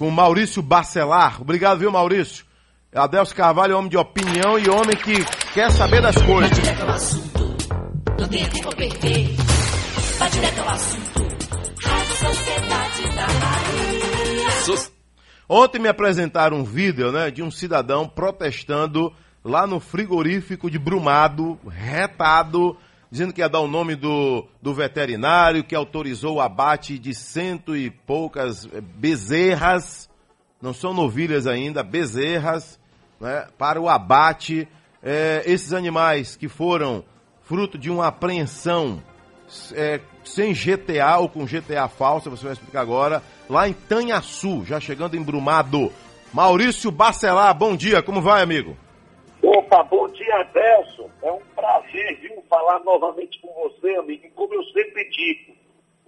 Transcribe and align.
com 0.00 0.10
Maurício 0.10 0.62
Bacelar. 0.62 1.42
Obrigado, 1.42 1.80
viu, 1.80 1.92
Maurício? 1.92 2.46
Adelso 2.94 3.34
Carvalho 3.34 3.74
é 3.74 3.76
homem 3.76 3.90
de 3.90 3.98
opinião 3.98 4.58
e 4.58 4.66
homem 4.70 4.96
que 4.96 5.22
quer 5.52 5.70
saber 5.70 6.00
das 6.00 6.16
coisas. 6.16 6.50
Vai 6.50 6.62
direto 6.62 6.82
ao 6.82 6.88
assunto, 6.88 7.56
não 8.18 8.28
tem 8.28 8.48
tempo 8.48 8.76
perder. 8.76 9.36
Vai 10.18 10.30
direto 10.30 10.58
ao 10.60 10.68
assunto, 10.70 11.20
Rádio 11.84 12.16
Sociedade 12.16 13.14
da 13.14 13.26
Bahia. 13.26 14.90
Ontem 15.46 15.78
me 15.78 15.88
apresentaram 15.88 16.56
um 16.56 16.64
vídeo 16.64 17.12
né, 17.12 17.30
de 17.30 17.42
um 17.42 17.50
cidadão 17.50 18.08
protestando 18.08 19.12
lá 19.44 19.66
no 19.66 19.80
frigorífico 19.80 20.70
de 20.70 20.78
Brumado, 20.78 21.60
retado, 21.68 22.74
dizendo 23.10 23.32
que 23.32 23.40
ia 23.40 23.48
dar 23.48 23.60
o 23.60 23.66
nome 23.66 23.96
do, 23.96 24.46
do 24.62 24.72
veterinário 24.72 25.64
que 25.64 25.74
autorizou 25.74 26.36
o 26.36 26.40
abate 26.40 26.98
de 26.98 27.12
cento 27.12 27.76
e 27.76 27.90
poucas 27.90 28.66
eh, 28.66 28.80
bezerras, 28.80 30.08
não 30.62 30.72
são 30.72 30.94
novilhas 30.94 31.46
ainda, 31.46 31.82
bezerras, 31.82 32.78
né, 33.20 33.46
para 33.58 33.80
o 33.80 33.88
abate. 33.88 34.68
É, 35.02 35.42
esses 35.46 35.72
animais 35.72 36.36
que 36.36 36.46
foram 36.46 37.02
fruto 37.42 37.78
de 37.78 37.90
uma 37.90 38.08
apreensão 38.08 39.02
é, 39.74 39.98
sem 40.22 40.52
GTA 40.52 41.16
ou 41.18 41.28
com 41.28 41.46
GTA 41.46 41.88
falsa, 41.88 42.30
você 42.30 42.44
vai 42.44 42.52
explicar 42.52 42.82
agora, 42.82 43.22
lá 43.48 43.68
em 43.68 43.72
Tanhaçu, 43.72 44.64
já 44.64 44.78
chegando 44.78 45.16
em 45.16 45.22
Brumado. 45.22 45.90
Maurício 46.32 46.90
Bacelar, 46.92 47.52
bom 47.56 47.74
dia, 47.74 48.02
como 48.02 48.20
vai, 48.20 48.42
amigo? 48.42 48.76
Opa, 49.42 49.82
bom 49.82 50.06
dia, 50.08 50.40
Adelson. 50.40 51.08
É 51.22 51.32
um 51.32 51.40
prazer, 51.60 52.20
viu, 52.20 52.42
falar 52.48 52.80
novamente 52.80 53.38
com 53.40 53.52
você, 53.54 53.94
amigo. 53.96 54.24
E 54.24 54.30
como 54.30 54.54
eu 54.54 54.64
sempre 54.64 55.08
digo, 55.10 55.54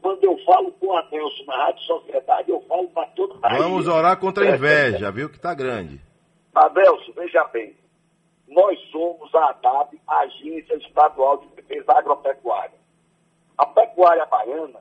quando 0.01 0.25
eu 0.25 0.37
falo 0.45 0.73
com 0.73 0.97
a 0.97 1.01
Adelson 1.01 1.45
na 1.47 1.57
Rádio 1.57 1.83
Sociedade, 1.85 2.51
eu 2.51 2.61
falo 2.63 2.89
para 2.89 3.07
todo 3.09 3.35
mundo. 3.35 3.59
Vamos 3.59 3.89
orar 3.89 4.19
contra 4.19 4.45
a 4.45 4.57
inveja, 4.57 5.11
viu, 5.13 5.29
que 5.29 5.39
tá 5.39 5.55
grande. 5.55 6.01
Adelson, 6.55 7.13
veja 7.13 7.45
bem. 7.45 7.77
Nós 8.49 8.79
somos 8.91 9.35
a 9.35 9.51
ADAB, 9.51 9.99
Agência 10.07 10.75
Estadual 10.77 11.39
de 11.39 11.49
Defesa 11.49 11.93
Agropecuária. 11.93 12.79
A 13.57 13.67
pecuária 13.67 14.27
baiana 14.27 14.81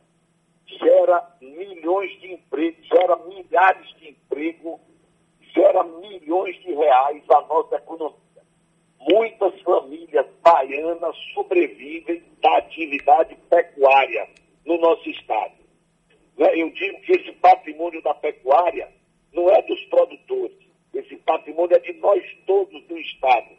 gera 0.65 1.25
milhões 1.41 2.11
de 2.19 2.33
empregos, 2.33 2.85
gera 2.87 3.15
milhares 3.17 3.87
de 3.97 4.09
empregos, 4.09 4.79
gera 5.53 5.83
milhões 5.83 6.55
de 6.61 6.73
reais 6.73 7.23
à 7.29 7.41
nossa 7.41 7.75
economia 7.75 8.20
muitas 9.09 9.59
famílias 9.61 10.25
baianas 10.41 11.15
sobrevivem 11.33 12.21
da 12.41 12.57
atividade 12.57 13.35
pecuária 13.49 14.27
no 14.65 14.77
nosso 14.77 15.09
estado. 15.09 15.53
Né? 16.37 16.61
Eu 16.61 16.69
digo 16.71 17.01
que 17.01 17.13
esse 17.13 17.31
patrimônio 17.33 18.01
da 18.01 18.13
pecuária 18.13 18.89
não 19.33 19.49
é 19.49 19.61
dos 19.63 19.83
produtores, 19.85 20.57
esse 20.93 21.15
patrimônio 21.17 21.75
é 21.75 21.79
de 21.79 21.93
nós 21.93 22.23
todos 22.45 22.83
do 22.83 22.97
estado, 22.97 23.49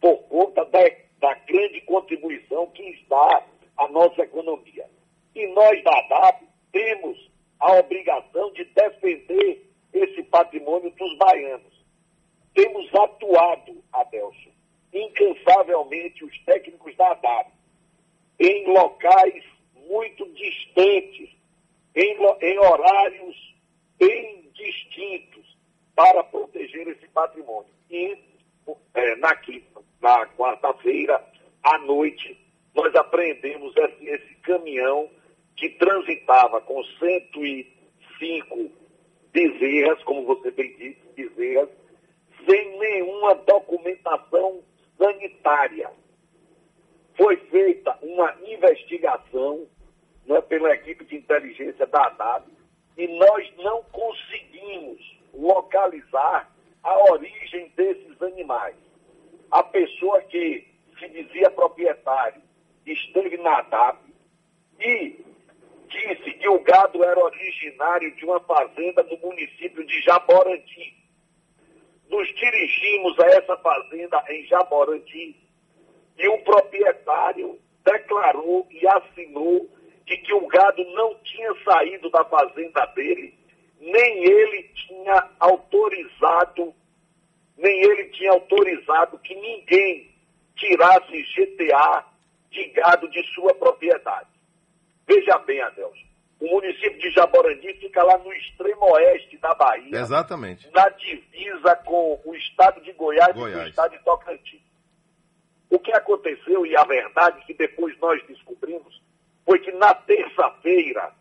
por 0.00 0.16
conta 0.28 0.64
da, 0.66 0.80
da 1.18 1.34
grande 1.34 1.80
contribuição 1.82 2.66
que 2.68 2.82
está 2.90 3.44
a 3.76 3.88
nossa 3.88 4.22
economia. 4.22 4.88
E 5.34 5.46
nós 5.48 5.82
da 5.82 5.98
ADAP 5.98 6.44
temos 6.72 7.30
a 7.58 7.72
obrigação 7.78 8.52
de 8.52 8.64
defender 8.64 9.66
esse 9.92 10.22
patrimônio 10.24 10.90
dos 10.90 11.16
baianos. 11.18 11.74
Temos 12.54 12.94
atuado, 12.94 13.82
Adelson, 13.92 14.50
os 16.24 16.38
técnicos 16.44 16.94
da 16.96 17.10
ADAP 17.12 17.50
em 18.38 18.66
locais 18.66 19.44
muito 19.88 20.26
distantes, 20.32 21.30
em, 21.94 22.16
em 22.42 22.58
horários 22.58 23.54
bem 23.98 24.50
distintos, 24.52 25.56
para 25.94 26.22
proteger 26.24 26.86
esse 26.88 27.08
patrimônio. 27.08 27.70
E 27.90 28.18
é, 28.94 29.16
na, 29.16 29.34
quinta, 29.36 29.80
na 30.00 30.26
quarta-feira, 30.26 31.24
à 31.62 31.78
noite, 31.78 32.38
nós 32.74 32.94
apreendemos 32.94 33.74
esse, 33.76 34.06
esse 34.06 34.34
caminhão 34.42 35.08
que 35.56 35.70
transitava 35.70 36.60
com 36.60 36.82
105 36.84 38.70
bezerras, 39.32 40.02
como 40.04 40.26
você 40.26 40.50
bem 40.50 40.76
disse, 40.76 41.00
bezerras, 41.14 41.70
sem 42.46 42.78
nenhuma 42.78 43.34
documentação. 43.34 44.25
Foi 47.16 47.36
feita 47.50 47.96
uma 48.02 48.34
investigação 48.46 49.66
né, 50.26 50.40
pela 50.42 50.74
equipe 50.74 51.04
de 51.04 51.16
inteligência 51.16 51.86
da 51.86 52.06
ADAB 52.06 52.44
e 52.96 53.08
nós 53.08 53.52
não 53.58 53.82
conseguimos 53.84 55.00
localizar 55.32 56.50
a 56.82 57.12
origem 57.12 57.72
desses 57.76 58.20
animais. 58.22 58.76
A 59.50 59.62
pessoa 59.62 60.20
que 60.22 60.66
se 60.98 61.08
dizia 61.08 61.50
proprietário 61.50 62.42
esteve 62.86 63.36
na 63.38 63.58
ADAB 63.58 63.98
e 64.80 65.24
disse 65.88 66.32
que 66.32 66.48
o 66.48 66.60
gado 66.60 67.02
era 67.02 67.18
originário 67.18 68.14
de 68.16 68.24
uma 68.24 68.40
fazenda 68.40 69.02
no 69.04 69.16
município 69.18 69.84
de 69.84 70.00
Jaborandi, 70.02 70.94
nos 72.08 72.28
dirigimos 72.34 73.18
a 73.18 73.26
essa 73.26 73.56
fazenda 73.56 74.22
em 74.28 74.44
Jaborandi 74.46 75.45
e 76.18 76.28
o 76.28 76.38
proprietário 76.38 77.58
declarou 77.84 78.66
e 78.70 78.86
assinou 78.88 79.68
de 80.04 80.16
que 80.18 80.32
o 80.32 80.46
gado 80.46 80.84
não 80.94 81.14
tinha 81.22 81.52
saído 81.64 82.08
da 82.10 82.24
fazenda 82.24 82.86
dele, 82.94 83.34
nem 83.80 84.24
ele 84.24 84.62
tinha 84.74 85.30
autorizado, 85.40 86.74
nem 87.56 87.80
ele 87.82 88.04
tinha 88.10 88.32
autorizado 88.32 89.18
que 89.18 89.34
ninguém 89.34 90.10
tirasse 90.54 91.22
GTA 91.34 92.04
de 92.50 92.64
gado 92.70 93.08
de 93.10 93.22
sua 93.34 93.54
propriedade. 93.54 94.28
Veja 95.06 95.38
bem, 95.38 95.60
Adelson. 95.60 96.06
O 96.40 96.50
município 96.50 96.98
de 96.98 97.10
Jaborandi 97.12 97.72
fica 97.74 98.02
lá 98.02 98.18
no 98.18 98.32
extremo 98.32 98.92
oeste 98.92 99.38
da 99.38 99.54
Bahia. 99.54 99.98
Exatamente. 99.98 100.68
Na 100.72 100.88
divisa 100.90 101.76
com 101.76 102.20
o 102.24 102.34
estado 102.34 102.80
de 102.82 102.92
Goiás, 102.92 103.34
Goiás. 103.34 103.62
e 103.62 103.64
o 103.64 103.68
estado 103.68 103.92
de 103.92 104.04
Tocantins. 104.04 104.60
Aconteceu, 105.96 106.64
e 106.66 106.76
a 106.76 106.84
verdade 106.84 107.44
que 107.46 107.54
depois 107.54 107.98
nós 107.98 108.22
descobrimos, 108.26 109.00
foi 109.44 109.58
que 109.60 109.72
na 109.72 109.94
terça-feira, 109.94 111.12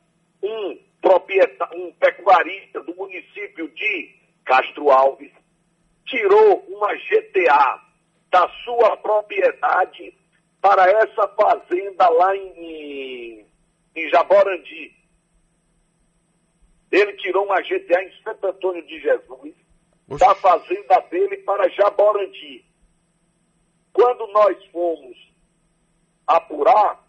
um 0.42 0.78
proprietário, 1.02 1.78
um 1.78 1.92
pecuarista 1.94 2.82
do 2.82 2.96
município 2.96 3.68
de 3.70 4.16
Castro 4.44 4.90
Alves 4.90 5.32
tirou 6.06 6.66
uma 6.68 6.94
GTA 6.94 7.82
da 8.32 8.50
sua 8.64 8.98
propriedade 8.98 10.14
para 10.62 10.90
essa 10.90 11.28
fazenda 11.30 12.10
lá 12.10 12.36
em, 12.36 13.46
em 13.96 14.10
Jaborandi. 14.10 14.96
Ele 16.92 17.14
tirou 17.14 17.46
uma 17.46 17.62
GTA 17.62 18.04
em 18.04 18.24
Santo 18.24 18.48
Antônio 18.48 18.86
de 18.86 19.00
Jesus, 19.00 19.54
Oxi. 20.10 20.20
da 20.20 20.34
fazenda 20.36 21.00
dele 21.12 21.38
para 21.38 21.70
Jaborandi. 21.70 22.66
Quando 23.96 24.28
nós 24.28 24.58
fomos 24.74 25.18
apurar, 26.28 27.02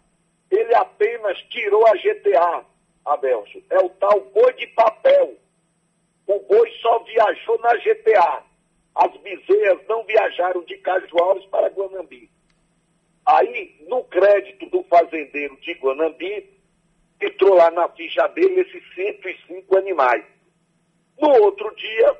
ele 0.49 0.73
apenas 0.73 1.37
tirou 1.49 1.85
a 1.85 1.91
GTA, 1.95 2.65
Abelso. 3.05 3.61
É 3.69 3.77
o 3.79 3.89
tal 3.89 4.21
boi 4.33 4.53
de 4.53 4.67
papel. 4.67 5.35
O 6.25 6.39
boi 6.39 6.71
só 6.81 6.99
viajou 6.99 7.59
na 7.59 7.75
GTA. 7.75 8.41
As 8.95 9.17
bezerras 9.17 9.85
não 9.89 10.05
viajaram 10.05 10.63
de 10.63 10.77
Cajuares 10.77 11.45
para 11.47 11.67
Guanambi. 11.67 12.31
Aí, 13.25 13.85
no 13.89 14.05
crédito 14.05 14.69
do 14.69 14.81
fazendeiro 14.83 15.57
de 15.57 15.73
Guanambi, 15.73 16.49
entrou 17.19 17.53
lá 17.55 17.69
na 17.69 17.89
ficha 17.89 18.25
dele 18.27 18.61
esses 18.61 18.95
105 18.95 19.77
animais. 19.77 20.23
No 21.19 21.31
outro 21.43 21.69
dia, 21.75 22.17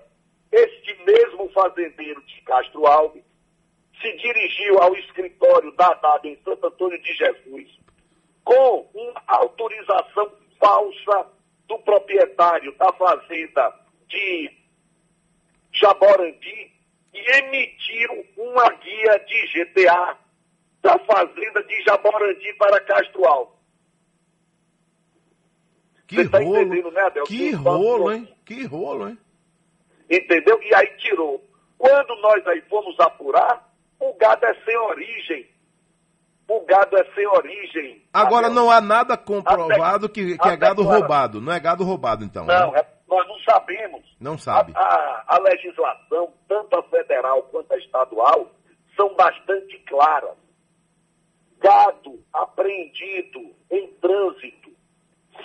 este 0.52 0.94
mesmo 1.06 1.50
fazendeiro 1.54 2.22
de 2.25 2.42
Castro 2.42 2.86
Alves 2.86 3.26
se 4.02 4.14
dirigiu 4.18 4.80
ao 4.80 4.96
escritório 4.96 5.72
da 5.74 5.94
DAD 5.94 6.30
em 6.30 6.38
Santo 6.44 6.68
Antônio 6.68 7.02
de 7.02 7.14
Jesus 7.14 7.78
com 8.44 8.90
uma 8.94 9.24
autorização 9.28 10.32
falsa 10.60 11.28
do 11.68 11.78
proprietário 11.80 12.74
da 12.78 12.92
fazenda 12.94 13.74
de 14.08 14.52
Jaborandi 15.74 16.72
e 17.14 17.32
emitiram 17.38 18.24
uma 18.38 18.70
guia 18.70 19.20
de 19.20 19.48
GTA 19.48 20.18
da 20.82 20.98
fazenda 21.00 21.64
de 21.64 21.84
Jaborandi 21.84 22.54
para 22.54 22.80
Castro 22.82 23.26
Alves. 23.26 23.58
Que 26.08 26.30
tá 26.30 26.40
rolo, 26.40 26.92
né, 26.92 27.02
Adel? 27.02 27.26
Que 27.26 27.52
rolo, 27.52 28.14
hein? 28.14 28.34
Que 28.46 28.64
rolo, 28.66 29.10
hein? 29.10 29.18
Entendeu? 30.10 30.58
E 30.64 30.74
aí 30.74 30.88
tirou. 30.98 31.44
Quando 31.78 32.16
nós 32.22 32.48
aí 32.48 32.62
fomos 32.70 32.98
apurar, 32.98 33.67
gado 34.18 34.46
é 34.46 34.54
sem 34.66 34.78
origem. 34.78 35.48
O 36.48 36.62
gado 36.62 36.98
é 36.98 37.04
sem 37.14 37.28
origem. 37.28 38.02
Agora 38.14 38.50
não 38.50 38.72
há 38.72 38.80
nada 38.80 39.18
comprovado 39.18 40.08
que, 40.08 40.38
que 40.38 40.48
é 40.48 40.56
gado 40.56 40.81
roubado. 40.81 41.42
Não 41.42 41.52
é 41.52 41.60
gado 41.60 41.84
roubado, 41.84 42.24
então. 42.24 42.46
Não, 42.46 42.72
né? 42.72 42.86
Nós 43.08 43.28
não 43.28 43.40
sabemos. 43.40 44.04
Não 44.19 44.38
sabe. 44.38 44.72
A, 44.75 44.80
a, 44.80 45.24
a 45.36 45.40
legislação, 45.40 46.34
tanto 46.48 46.78
a 46.78 46.84
federal 46.84 47.44
quanto 47.44 47.74
a 47.74 47.78
estadual, 47.78 48.50
são 48.96 49.14
bastante 49.16 49.78
claras. 49.88 50.36
Gado 51.60 52.20
apreendido 52.34 53.54
em 53.72 53.88
trânsito, 54.02 54.72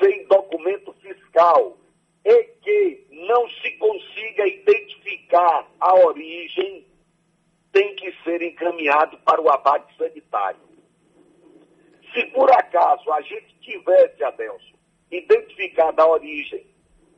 sem 0.00 0.26
documento 0.26 0.92
fiscal, 1.00 1.76
e 2.24 2.44
que 2.62 3.06
não 3.10 3.48
se 3.48 3.72
consiga 3.72 4.46
identificar 4.46 5.66
a 5.80 5.94
origem, 5.94 6.86
que 8.02 8.12
ser 8.24 8.42
encaminhado 8.42 9.16
para 9.18 9.40
o 9.40 9.48
abate 9.48 9.96
sanitário. 9.96 10.60
Se 12.12 12.26
por 12.26 12.50
acaso 12.50 13.10
a 13.12 13.20
gente 13.22 13.56
tivesse, 13.60 14.24
Adelson, 14.24 14.76
identificado 15.10 16.02
a 16.02 16.08
origem, 16.08 16.66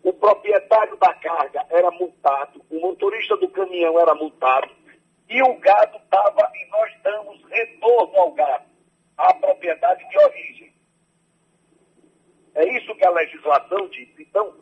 o 0.02 0.12
proprietário 0.12 0.96
da 0.98 1.14
carga 1.14 1.64
era 1.70 1.90
multado, 1.90 2.62
o 2.70 2.78
motorista 2.80 3.34
do 3.38 3.48
caminhão 3.48 3.98
era 3.98 4.14
multado, 4.14 4.70
e 5.30 5.42
o 5.42 5.58
gado 5.58 5.96
estava, 5.96 6.52
e 6.54 6.70
nós 6.70 6.92
damos 7.02 7.42
retorno 7.48 8.16
ao 8.18 8.32
gado, 8.32 8.66
à 9.16 9.32
propriedade 9.32 10.06
de 10.06 10.18
origem. 10.18 10.74
É 12.54 12.76
isso 12.76 12.94
que 12.94 13.06
a 13.06 13.10
legislação 13.10 13.88
diz. 13.88 14.08
Então, 14.18 14.54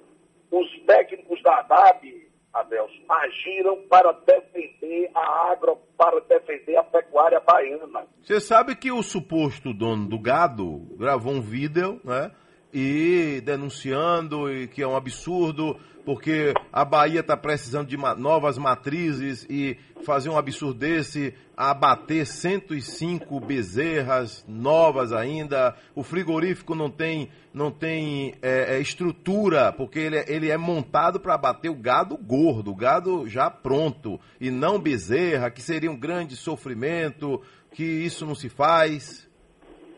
os 0.53 0.81
técnicos 0.87 1.43
da 1.43 1.59
ADAB, 1.59 2.22
Adelson, 2.53 3.03
agiram 3.09 3.83
para 3.89 4.13
defender 4.13 5.11
a 5.15 5.53
agro, 5.53 5.79
para 5.97 6.21
defender 6.21 6.77
a 6.77 6.85
pecuária 6.85 7.41
baiana. 7.41 8.07
Você 8.23 8.41
sabe 8.41 8.77
que 8.77 8.93
o 8.93 9.03
suposto 9.03 9.73
dono 9.73 10.09
do 10.09 10.19
gado 10.19 10.87
gravou 10.99 11.33
um 11.33 11.41
vídeo, 11.41 12.01
né? 12.05 12.31
E 12.73 13.43
denunciando 13.45 14.51
e 14.51 14.67
que 14.67 14.83
é 14.83 14.89
um 14.89 14.97
absurdo, 14.97 15.77
porque 16.05 16.55
a 16.73 16.85
Bahia 16.85 17.21
está 17.21 17.37
precisando 17.37 17.89
de 17.89 17.97
novas 17.97 18.59
matrizes 18.59 19.47
e 19.49 19.77
fazer 20.03 20.29
um 20.29 20.37
absurdo 20.37 20.75
desse, 20.75 21.35
abater 21.57 22.27
105 22.27 23.39
bezerras 23.41 24.45
novas 24.49 25.13
ainda, 25.13 25.77
o 25.95 26.03
frigorífico 26.03 26.75
não 26.75 26.91
tem, 26.91 27.29
não 27.55 27.71
tem 27.71 28.35
é, 28.43 28.77
é, 28.77 28.81
estrutura, 28.81 29.73
porque 29.73 29.99
ele, 29.99 30.17
é, 30.17 30.25
ele 30.29 30.51
é 30.51 30.57
montado 30.57 31.21
para 31.21 31.35
abater 31.35 31.71
o 31.71 31.77
gado 31.77 32.17
gordo, 32.17 32.73
o 32.73 32.77
gado 32.77 33.29
já 33.29 33.49
pronto, 33.49 34.21
e 34.41 34.51
não 34.51 34.79
bezerra, 34.79 35.51
que 35.51 35.63
seria 35.63 35.91
um 35.91 35.99
grande 35.99 36.37
sofrimento, 36.37 37.41
que 37.71 37.85
isso 37.85 38.27
não 38.27 38.35
se 38.35 38.49
faz. 38.49 39.29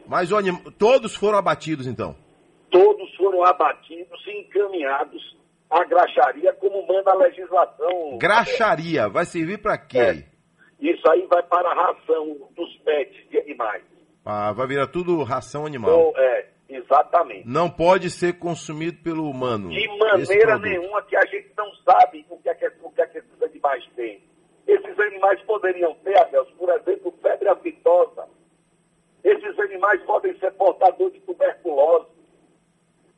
Mas 0.06 0.32
olha, 0.32 0.53
todos 0.79 1.15
foram 1.15 1.38
abatidos 1.38 1.87
então? 1.87 2.24
Foram 3.34 3.44
abatidos 3.44 4.26
e 4.28 4.40
encaminhados 4.40 5.36
a 5.69 5.84
graxaria 5.84 6.52
como 6.54 6.86
manda 6.86 7.10
a 7.10 7.16
legislação. 7.16 8.16
Graxaria, 8.19 9.08
vai 9.08 9.25
servir 9.25 9.58
para 9.58 9.76
quê? 9.76 9.98
É. 9.98 10.25
Isso 10.78 11.02
aí 11.10 11.26
vai 11.26 11.42
para 11.42 11.69
a 11.69 11.75
ração 11.75 12.48
dos 12.54 12.76
pets 12.84 13.28
de 13.31 13.38
animais. 13.38 13.82
Ah, 14.25 14.52
vai 14.52 14.69
virar 14.69 14.86
tudo 14.86 15.22
ração 15.25 15.66
animal. 15.66 16.10
Então, 16.10 16.22
é, 16.22 16.46
exatamente. 16.69 17.48
Não 17.48 17.69
pode 17.69 18.08
ser 18.10 18.38
consumido 18.38 19.02
pelo 19.02 19.28
humano. 19.28 19.70
De 19.70 19.88
maneira 19.98 20.58
nenhuma 20.58 21.02
que 21.02 21.16
a 21.16 21.26
gente 21.26 21.50
não 21.56 21.72
sabe 21.84 22.25
o 22.30 22.38
que 22.38 22.48
é 22.48 22.54
que, 22.54 22.70
o 22.82 22.90
que, 22.90 23.00
é 23.00 23.06
que 23.06 23.19
esses 23.19 23.42
animais 23.42 23.84
têm. 23.96 24.22
Esses 24.66 24.98
animais 24.98 25.42
poderiam 25.42 25.92
ter, 26.04 26.16
Adeus, 26.19 26.50
por 26.52 26.70
exemplo, 26.70 27.12
febre 27.20 27.48
aftosa. 27.48 28.28
Esses 29.25 29.58
animais 29.58 30.00
podem 30.04 30.38
ser 30.38 30.52
portadores 30.52 31.14
de 31.14 31.20
tuberculose 31.20 32.13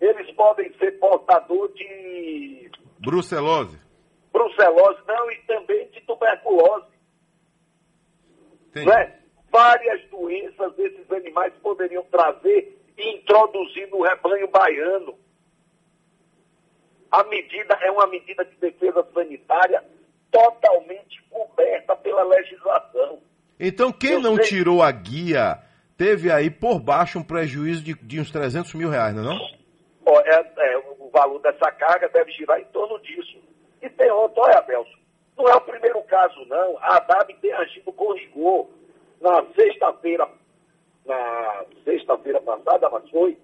eles 0.01 0.31
podem 0.33 0.73
ser 0.79 0.99
portador 0.99 1.73
de. 1.73 2.71
Brucelose. 2.99 3.79
Brucelose, 4.33 5.01
não, 5.07 5.31
e 5.31 5.37
também 5.47 5.89
de 5.89 6.01
tuberculose. 6.03 6.87
Né? 8.75 9.19
Várias 9.51 10.03
doenças 10.11 10.79
esses 10.79 11.11
animais 11.11 11.53
poderiam 11.63 12.05
trazer 12.05 12.79
e 12.99 13.17
introduzir 13.17 13.89
no 13.89 14.03
rebanho 14.03 14.49
baiano. 14.49 15.15
A 17.11 17.25
medida 17.25 17.79
é 17.81 17.91
uma 17.91 18.07
medida 18.07 18.45
de 18.45 18.57
defesa 18.57 19.07
sanitária 19.15 19.83
totalmente 20.31 21.23
coberta 21.31 21.97
pela 21.97 22.25
legislação. 22.25 23.21
Então, 23.59 23.91
quem 23.91 24.13
Eu 24.15 24.21
não 24.21 24.37
sei... 24.37 24.45
tirou 24.45 24.83
a 24.83 24.93
guia 24.93 25.63
teve 25.97 26.31
aí 26.31 26.51
por 26.51 26.79
baixo 26.79 27.19
um 27.19 27.23
prejuízo 27.23 27.83
de, 27.83 27.95
de 27.95 28.21
uns 28.21 28.31
300 28.31 28.75
mil 28.75 28.91
reais, 28.91 29.15
não 29.15 29.23
é? 29.23 29.35
Não? 29.35 29.56
É, 30.25 30.53
é, 30.59 30.79
o 30.99 31.11
valor 31.11 31.41
dessa 31.41 31.71
carga 31.73 32.09
deve 32.09 32.31
girar 32.33 32.61
em 32.61 32.65
torno 32.67 32.99
disso. 33.01 33.39
E 33.83 33.89
tem 33.91 34.11
outro, 34.11 34.41
olha, 34.43 34.61
Belso, 34.63 34.97
não 35.37 35.49
é 35.49 35.55
o 35.55 35.61
primeiro 35.61 36.03
caso, 36.05 36.45
não. 36.47 36.79
A 36.79 36.97
ADAB 36.97 37.35
tem 37.41 37.53
agido 37.53 37.93
com 37.93 38.13
rigor. 38.13 38.69
Na 39.21 39.45
sexta-feira, 39.55 40.29
na 41.05 41.65
sexta-feira 41.85 42.41
passada, 42.41 42.89
mas 42.91 43.09
foi, 43.11 43.39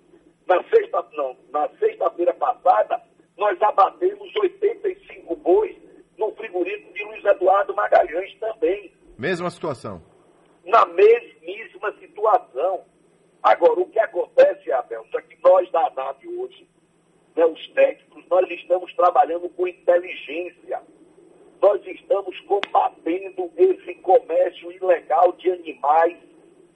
na 0.46 0.62
sexta, 0.64 1.04
não, 1.12 1.36
na 1.50 1.68
sexta-feira 1.78 2.34
passada, 2.34 3.00
nós 3.36 3.60
abatemos 3.60 4.34
85 4.36 5.36
bois 5.36 5.76
no 6.18 6.32
frigorífico 6.32 6.92
de 6.92 7.04
Luiz 7.04 7.24
Eduardo 7.24 7.74
Magalhães 7.74 8.38
também. 8.38 8.92
Mesma 9.18 9.50
situação. 9.50 10.02
Na 10.64 10.84
mesmíssima 10.86 11.92
situação. 11.98 12.84
Agora, 13.42 13.80
o 13.80 13.88
que 13.88 13.98
acontece, 13.98 14.70
Abel, 14.70 15.04
é 15.16 15.22
que 15.22 15.31
nós 15.42 15.70
da 15.70 15.86
ANAP 15.86 16.26
hoje, 16.26 16.68
né, 17.34 17.44
os 17.46 17.68
técnicos, 17.68 18.24
nós 18.28 18.48
estamos 18.50 18.92
trabalhando 18.94 19.48
com 19.50 19.66
inteligência. 19.66 20.82
Nós 21.60 21.84
estamos 21.86 22.38
combatendo 22.40 23.50
esse 23.56 23.94
comércio 23.96 24.72
ilegal 24.72 25.32
de 25.32 25.50
animais 25.50 26.18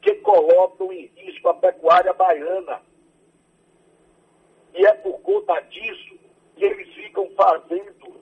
que 0.00 0.14
colocam 0.16 0.92
em 0.92 1.06
risco 1.16 1.48
a 1.48 1.54
pecuária 1.54 2.12
baiana. 2.12 2.80
E 4.74 4.86
é 4.86 4.94
por 4.94 5.20
conta 5.20 5.58
disso 5.60 6.18
que 6.54 6.64
eles 6.64 6.88
ficam 6.94 7.28
fazendo 7.30 8.16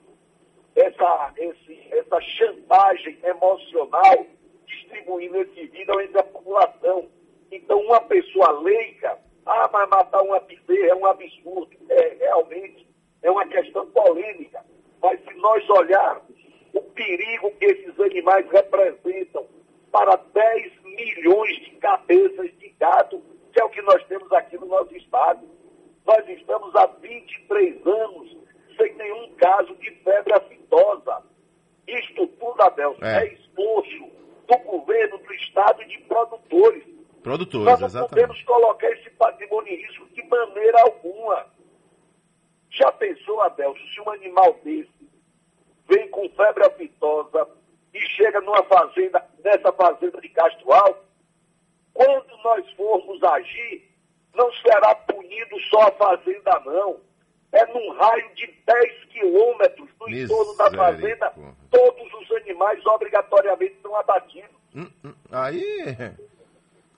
essa, 0.75 1.33
esse, 1.37 1.87
essa 1.91 2.21
chantagem 2.21 3.17
emocional, 3.23 4.25
distribuindo 4.65 5.37
esse 5.37 5.67
vídeo 5.67 6.01
entre 6.01 6.19
a 6.19 6.23
população. 6.23 7.07
Então, 7.51 7.79
uma 7.81 8.01
pessoa 8.01 8.51
leiga, 8.59 9.19
ah, 9.45 9.69
mas 9.71 9.89
matar 9.89 10.21
uma 10.21 10.39
bezerra 10.39 10.87
é 10.89 10.95
um 10.95 11.05
absurdo. 11.05 11.69
É, 11.89 12.15
realmente, 12.19 12.87
é 13.21 13.31
uma 13.31 13.45
questão 13.47 13.85
polêmica. 13.87 14.63
Mas 15.01 15.19
se 15.23 15.33
nós 15.35 15.69
olharmos 15.69 16.35
o 16.73 16.81
perigo 16.81 17.51
que 17.51 17.65
esses 17.65 17.99
animais 17.99 18.45
representam 18.49 19.45
para 19.91 20.15
10 20.33 20.73
milhões 20.83 21.55
de 21.61 21.71
cabeças 21.77 22.51
de 22.59 22.69
gado, 22.79 23.21
que 23.53 23.61
é 23.61 23.63
o 23.63 23.69
que 23.69 23.81
nós 23.83 24.03
temos 24.05 24.29
aqui 24.33 24.57
no 24.57 24.65
nosso 24.65 24.93
estado. 24.95 25.47
Nós 26.05 26.27
estamos 26.27 26.75
há 26.75 26.85
23 26.87 27.87
anos 27.87 28.37
sem 28.77 28.93
nenhum 28.95 29.33
caso 29.35 29.73
de 29.75 29.89
febre 30.03 30.33
aftosa. 30.33 31.23
Isto 31.87 32.27
tudo, 32.27 32.61
Adelson, 32.61 33.05
é, 33.05 33.23
é 33.23 33.33
esforço 33.33 34.09
do 34.47 34.57
governo, 34.59 35.17
do 35.19 35.33
estado 35.33 35.81
e 35.81 35.87
de 35.87 35.99
produtores. 35.99 36.83
Produtores, 37.23 37.65
Nós 37.65 37.79
não 37.79 37.87
exatamente. 37.87 38.09
podemos 38.09 38.41
colocar 38.43 38.91
esse 38.91 39.09
patrimônio 39.11 39.73
em 39.73 39.77
risco 39.77 40.05
de 40.13 40.21
maneira 40.35 40.81
alguma. 40.81 41.45
Já 42.69 42.91
pensou, 42.91 43.41
Adelso, 43.41 43.79
se 43.93 44.01
um 44.01 44.09
animal 44.09 44.53
desse 44.63 44.89
vem 45.87 46.09
com 46.09 46.27
febre 46.29 46.65
aftosa 46.65 47.47
e 47.93 47.99
chega 48.09 48.41
numa 48.41 48.63
fazenda, 48.63 49.25
nessa 49.43 49.71
fazenda 49.71 50.19
de 50.19 50.29
Castro 50.29 50.71
Alto, 50.73 51.05
quando 51.93 52.37
nós 52.43 52.69
formos 52.73 53.23
agir, 53.23 53.89
não 54.33 54.51
será 54.53 54.93
punido 54.95 55.59
só 55.69 55.87
a 55.87 55.91
fazenda, 55.91 56.61
não. 56.65 56.99
É 57.51 57.65
num 57.67 57.93
raio 57.93 58.35
de 58.35 58.47
10 58.65 59.05
quilômetros 59.05 59.89
no 60.01 60.09
entorno 60.09 60.57
da 60.57 60.71
fazenda, 60.71 61.33
todos 61.71 62.13
os 62.13 62.31
animais 62.31 62.85
obrigatoriamente 62.85 63.77
são 63.81 63.95
abatidos. 63.95 64.49
Hum, 64.75 64.91
hum, 65.05 65.13
aí 65.31 65.93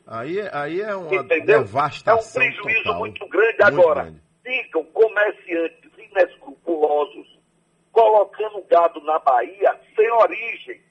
Aí, 0.08 0.40
aí 0.54 0.80
é 0.82 0.96
uma 0.96 1.14
Entendeu? 1.16 1.60
devastação. 1.60 2.42
É 2.42 2.46
um 2.48 2.52
prejuízo 2.54 2.84
total, 2.84 3.00
muito 3.00 3.28
grande. 3.28 3.58
Agora, 3.62 4.04
grande. 4.04 4.22
ficam 4.42 4.84
comerciantes 4.86 5.92
inescrupulosos 5.98 7.38
colocando 7.92 8.64
gado 8.70 9.02
na 9.02 9.20
Bahia 9.20 9.78
sem 9.96 10.10
origem. 10.12 10.82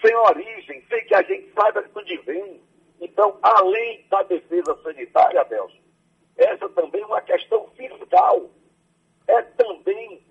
Sem 0.00 0.14
origem, 0.14 0.84
sem 0.88 1.04
que 1.04 1.14
a 1.16 1.22
gente 1.22 1.52
saiba 1.52 1.82
de 1.82 1.88
onde 1.98 2.16
vem. 2.18 2.60
Então, 3.00 3.36
além 3.42 4.06
da 4.08 4.22
defesa 4.22 4.78
sanitária, 4.84 5.40
Adelson, 5.40 5.80
essa 6.36 6.68
também 6.68 7.02
é 7.02 7.06
uma 7.06 7.20
questão 7.22 7.68
fiscal. 7.76 8.50
É 9.26 9.42
também 9.42 10.24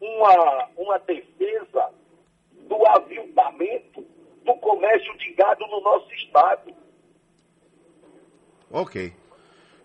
uma, 0.00 0.68
uma 0.76 0.98
defesa 0.98 1.90
do 2.68 2.86
aviltamento 2.86 4.06
do 4.46 4.54
comércio 4.54 5.16
de 5.18 5.32
gado 5.32 5.66
no 5.66 5.80
nosso 5.80 6.10
estado. 6.14 6.72
Ok. 8.76 9.10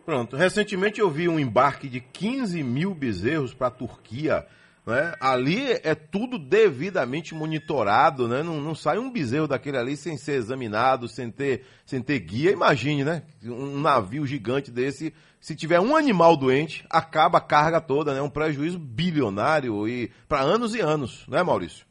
Pronto. 0.06 0.36
Recentemente 0.36 1.00
eu 1.00 1.10
vi 1.10 1.30
um 1.30 1.40
embarque 1.40 1.88
de 1.88 2.02
15 2.02 2.62
mil 2.62 2.94
bezerros 2.94 3.54
para 3.54 3.68
a 3.68 3.72
Turquia. 3.72 4.46
Né? 4.86 5.16
Ali 5.22 5.72
é 5.82 5.96
tudo 5.96 6.38
devidamente 6.38 7.34
monitorado, 7.34 8.28
né? 8.28 8.44
Não, 8.44 8.60
não, 8.60 8.76
sai 8.76 8.98
um 8.98 9.10
bezerro 9.10 9.48
daquele 9.48 9.78
ali 9.78 9.96
sem 9.96 10.18
ser 10.18 10.34
examinado, 10.34 11.08
sem 11.08 11.32
ter, 11.32 11.64
sem 11.86 12.02
ter 12.02 12.20
guia. 12.20 12.52
Imagine, 12.52 13.06
né? 13.06 13.24
Um 13.46 13.80
navio 13.80 14.26
gigante 14.26 14.70
desse, 14.72 15.14
se 15.40 15.56
tiver 15.56 15.80
um 15.80 15.96
animal 15.96 16.36
doente, 16.36 16.86
acaba 16.90 17.38
a 17.38 17.42
carga 17.42 17.80
toda, 17.80 18.14
né? 18.14 18.22
Um 18.22 18.30
prejuízo 18.30 18.78
bilionário 18.78 19.88
e 19.88 20.12
para 20.28 20.42
anos 20.42 20.76
e 20.76 20.82
anos, 20.82 21.26
né, 21.30 21.42
Maurício? 21.42 21.86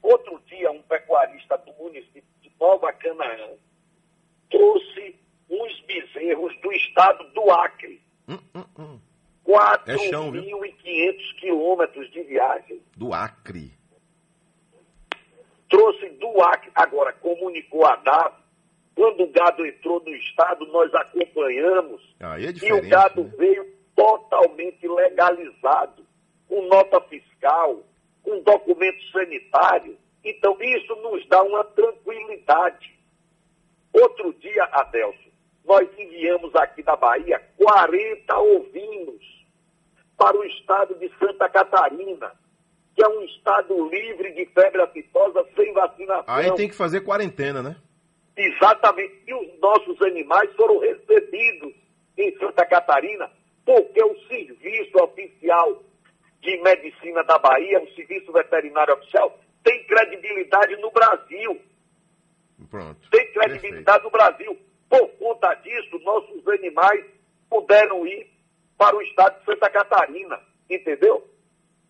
Outro 0.00 0.40
dia, 0.46 0.70
um 0.70 0.80
pecuarista 0.82 1.58
do 1.58 1.74
município 1.74 2.24
de 2.40 2.50
Nova 2.58 2.90
Canaã 2.94 3.50
trouxe 4.50 5.16
uns 5.48 5.80
bezerros 5.82 6.54
do 6.60 6.72
estado 6.96 7.24
do 7.34 7.50
Acre. 7.50 8.00
Hum, 8.26 8.38
hum, 8.54 8.64
hum. 8.78 9.00
4.500 9.46 10.66
é 10.86 11.40
quilômetros 11.40 12.10
de 12.10 12.22
viagem. 12.22 12.82
Do 12.96 13.12
Acre. 13.12 13.72
Trouxe 15.68 16.08
do 16.10 16.42
Acre. 16.42 16.70
Agora, 16.74 17.12
comunicou 17.12 17.84
a 17.86 17.96
DAP. 17.96 18.46
Quando 18.94 19.24
o 19.24 19.30
gado 19.30 19.66
entrou 19.66 20.02
no 20.02 20.16
estado, 20.16 20.66
nós 20.68 20.92
acompanhamos. 20.94 22.02
É 22.18 22.66
e 22.66 22.72
o 22.72 22.88
gado 22.88 23.24
né? 23.24 23.32
veio 23.36 23.76
totalmente 23.94 24.88
legalizado, 24.88 26.02
com 26.48 26.62
nota 26.62 26.98
fiscal, 27.02 27.82
com 28.22 28.42
documento 28.42 29.02
sanitário. 29.12 29.98
Então, 30.24 30.56
isso 30.62 30.96
nos 30.96 31.26
dá 31.28 31.42
uma 31.42 31.62
tranquilidade. 31.62 32.98
Outro 33.92 34.32
dia, 34.34 34.64
Adelso, 34.64 35.25
nós 35.66 35.88
enviamos 35.98 36.54
aqui 36.54 36.82
da 36.82 36.96
Bahia 36.96 37.42
40 37.58 38.38
ovinos 38.38 39.22
para 40.16 40.36
o 40.36 40.44
estado 40.44 40.94
de 40.94 41.10
Santa 41.18 41.48
Catarina, 41.48 42.32
que 42.94 43.04
é 43.04 43.08
um 43.08 43.22
estado 43.22 43.88
livre 43.88 44.32
de 44.32 44.46
febre 44.46 44.80
aftosa 44.80 45.44
sem 45.54 45.72
vacinação. 45.72 46.24
Aí 46.26 46.54
tem 46.54 46.68
que 46.68 46.74
fazer 46.74 47.00
quarentena, 47.00 47.62
né? 47.62 47.76
Exatamente. 48.36 49.22
E 49.26 49.34
os 49.34 49.60
nossos 49.60 50.00
animais 50.02 50.54
foram 50.54 50.78
recebidos 50.78 51.74
em 52.16 52.36
Santa 52.38 52.64
Catarina, 52.64 53.30
porque 53.64 54.02
o 54.02 54.16
serviço 54.28 54.96
oficial 55.02 55.82
de 56.40 56.62
medicina 56.62 57.24
da 57.24 57.38
Bahia, 57.38 57.82
o 57.82 57.94
serviço 57.94 58.32
veterinário 58.32 58.94
oficial, 58.94 59.38
tem 59.64 59.84
credibilidade 59.84 60.76
no 60.76 60.90
Brasil. 60.90 61.60
Pronto. 62.70 63.10
Tem 63.10 63.32
credibilidade 63.32 64.02
Perfeito. 64.02 64.04
no 64.04 64.10
Brasil. 64.10 64.65
Por 64.88 65.08
conta 65.18 65.54
disso, 65.54 65.98
nossos 66.04 66.46
animais 66.48 67.04
puderam 67.48 68.06
ir 68.06 68.26
para 68.78 68.96
o 68.96 69.02
estado 69.02 69.38
de 69.38 69.44
Santa 69.44 69.70
Catarina, 69.70 70.38
entendeu? 70.68 71.28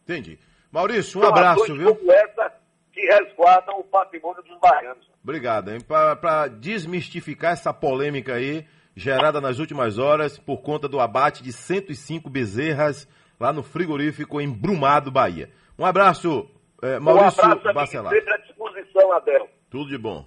Entendi. 0.05 0.39
Maurício, 0.71 1.19
um 1.19 1.23
São 1.23 1.31
abraço, 1.31 1.75
viu? 1.75 1.95
Como 1.95 2.13
essa 2.13 2.53
que 2.93 3.01
resguardam 3.03 3.79
o 3.79 3.85
patrimônio 3.85 4.43
dos 4.43 4.59
baianos. 4.59 5.07
Obrigado, 5.23 5.71
hein? 5.71 5.81
Para 5.81 6.49
desmistificar 6.49 7.53
essa 7.53 7.73
polêmica 7.75 8.35
aí, 8.35 8.67
gerada 8.95 9.41
nas 9.41 9.59
últimas 9.59 9.99
horas 9.99 10.39
por 10.39 10.63
conta 10.63 10.89
do 10.89 11.01
abate 11.01 11.43
de 11.43 11.53
105 11.53 12.31
bezerras 12.31 13.07
lá 13.39 13.53
no 13.53 13.63
frigorífico 13.63 14.41
em 14.41 14.51
Brumado, 14.51 15.11
Bahia. 15.11 15.51
Um 15.79 15.85
abraço, 15.85 16.49
eh, 16.83 16.99
Maurício 16.99 17.43
um 17.43 17.53
abraço, 17.53 17.75
Bacelar. 17.75 18.13
Sempre 18.15 18.33
à 18.33 18.37
disposição, 18.39 19.13
Adel. 19.13 19.49
Tudo 19.69 19.91
de 19.91 19.99
bom. 19.99 20.25